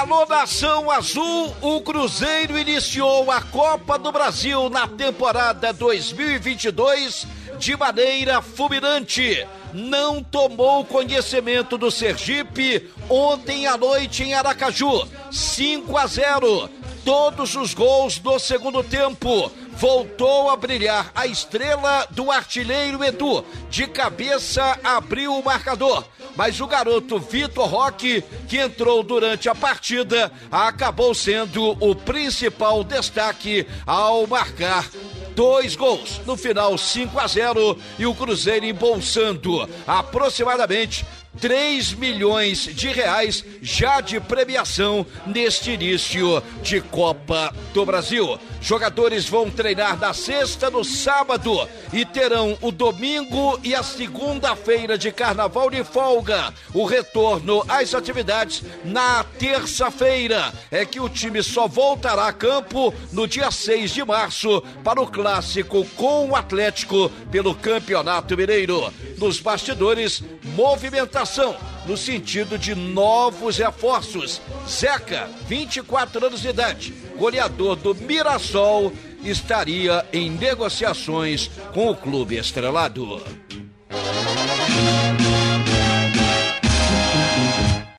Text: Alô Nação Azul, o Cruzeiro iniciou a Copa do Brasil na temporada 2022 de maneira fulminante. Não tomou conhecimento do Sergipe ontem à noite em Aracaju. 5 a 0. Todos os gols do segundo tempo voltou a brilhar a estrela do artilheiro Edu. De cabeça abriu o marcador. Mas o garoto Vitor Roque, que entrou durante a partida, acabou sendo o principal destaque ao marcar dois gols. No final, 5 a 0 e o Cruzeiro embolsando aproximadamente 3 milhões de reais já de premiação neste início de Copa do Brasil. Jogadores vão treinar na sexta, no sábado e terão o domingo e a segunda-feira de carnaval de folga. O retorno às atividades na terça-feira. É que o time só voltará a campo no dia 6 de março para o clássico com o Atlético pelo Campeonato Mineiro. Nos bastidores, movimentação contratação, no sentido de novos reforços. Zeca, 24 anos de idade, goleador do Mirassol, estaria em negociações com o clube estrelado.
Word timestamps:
Alô 0.00 0.24
Nação 0.24 0.90
Azul, 0.90 1.54
o 1.60 1.82
Cruzeiro 1.82 2.58
iniciou 2.58 3.30
a 3.30 3.42
Copa 3.42 3.98
do 3.98 4.10
Brasil 4.10 4.70
na 4.70 4.88
temporada 4.88 5.74
2022 5.74 7.26
de 7.58 7.76
maneira 7.76 8.40
fulminante. 8.40 9.46
Não 9.74 10.22
tomou 10.22 10.86
conhecimento 10.86 11.76
do 11.76 11.90
Sergipe 11.90 12.90
ontem 13.10 13.66
à 13.66 13.76
noite 13.76 14.24
em 14.24 14.32
Aracaju. 14.32 15.06
5 15.30 15.94
a 15.98 16.06
0. 16.06 16.70
Todos 17.04 17.54
os 17.54 17.74
gols 17.74 18.18
do 18.18 18.38
segundo 18.38 18.82
tempo 18.82 19.52
voltou 19.72 20.48
a 20.48 20.56
brilhar 20.56 21.12
a 21.14 21.26
estrela 21.26 22.06
do 22.10 22.30
artilheiro 22.30 23.04
Edu. 23.04 23.44
De 23.68 23.86
cabeça 23.86 24.78
abriu 24.82 25.34
o 25.34 25.44
marcador. 25.44 26.06
Mas 26.36 26.60
o 26.60 26.66
garoto 26.66 27.18
Vitor 27.18 27.66
Roque, 27.66 28.22
que 28.48 28.58
entrou 28.58 29.02
durante 29.02 29.48
a 29.48 29.54
partida, 29.54 30.32
acabou 30.50 31.14
sendo 31.14 31.76
o 31.80 31.94
principal 31.94 32.82
destaque 32.84 33.66
ao 33.86 34.26
marcar 34.26 34.88
dois 35.34 35.76
gols. 35.76 36.20
No 36.26 36.36
final, 36.36 36.76
5 36.76 37.18
a 37.18 37.26
0 37.26 37.78
e 37.98 38.06
o 38.06 38.14
Cruzeiro 38.14 38.66
embolsando 38.66 39.68
aproximadamente 39.86 41.04
3 41.38 41.92
milhões 41.94 42.58
de 42.74 42.88
reais 42.88 43.44
já 43.62 44.00
de 44.00 44.18
premiação 44.18 45.06
neste 45.26 45.70
início 45.70 46.42
de 46.62 46.80
Copa 46.80 47.54
do 47.72 47.86
Brasil. 47.86 48.38
Jogadores 48.60 49.28
vão 49.28 49.48
treinar 49.48 49.98
na 49.98 50.12
sexta, 50.12 50.68
no 50.68 50.84
sábado 50.84 51.68
e 51.92 52.04
terão 52.04 52.58
o 52.60 52.70
domingo 52.70 53.58
e 53.62 53.74
a 53.74 53.82
segunda-feira 53.82 54.98
de 54.98 55.12
carnaval 55.12 55.70
de 55.70 55.84
folga. 55.84 56.52
O 56.74 56.84
retorno 56.84 57.64
às 57.68 57.94
atividades 57.94 58.62
na 58.84 59.24
terça-feira. 59.24 60.52
É 60.70 60.84
que 60.84 61.00
o 61.00 61.08
time 61.08 61.42
só 61.42 61.66
voltará 61.66 62.26
a 62.26 62.32
campo 62.32 62.92
no 63.12 63.26
dia 63.26 63.50
6 63.50 63.92
de 63.92 64.04
março 64.04 64.62
para 64.84 65.00
o 65.00 65.06
clássico 65.06 65.86
com 65.96 66.28
o 66.28 66.36
Atlético 66.36 67.08
pelo 67.30 67.54
Campeonato 67.54 68.36
Mineiro. 68.36 68.92
Nos 69.16 69.40
bastidores, 69.40 70.22
movimentação 70.54 71.19
contratação, 71.20 71.56
no 71.86 71.96
sentido 71.96 72.58
de 72.58 72.74
novos 72.74 73.58
reforços. 73.58 74.40
Zeca, 74.66 75.28
24 75.46 76.26
anos 76.26 76.40
de 76.40 76.48
idade, 76.48 76.94
goleador 77.16 77.76
do 77.76 77.94
Mirassol, 77.94 78.92
estaria 79.22 80.06
em 80.12 80.30
negociações 80.30 81.50
com 81.74 81.90
o 81.90 81.96
clube 81.96 82.36
estrelado. 82.36 83.22